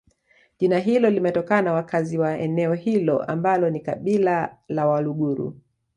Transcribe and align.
jina 0.59 0.79
hilo 0.79 1.09
limetokana 1.09 1.73
wakazi 1.73 2.17
wa 2.17 2.37
eneo 2.37 2.73
hilo 2.73 3.23
ambalo 3.23 3.69
ni 3.69 3.79
kabika 3.79 4.57
la 4.67 4.87
waluguru 4.87 5.55